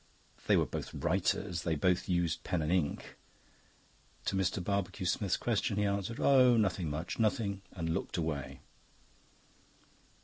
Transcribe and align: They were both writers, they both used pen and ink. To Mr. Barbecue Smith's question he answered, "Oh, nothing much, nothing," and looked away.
They 0.47 0.57
were 0.57 0.65
both 0.65 0.95
writers, 0.95 1.61
they 1.61 1.75
both 1.75 2.09
used 2.09 2.43
pen 2.43 2.63
and 2.63 2.71
ink. 2.71 3.17
To 4.25 4.35
Mr. 4.35 4.63
Barbecue 4.63 5.05
Smith's 5.05 5.37
question 5.37 5.77
he 5.77 5.85
answered, 5.85 6.19
"Oh, 6.19 6.57
nothing 6.57 6.89
much, 6.89 7.19
nothing," 7.19 7.61
and 7.71 7.93
looked 7.93 8.17
away. 8.17 8.61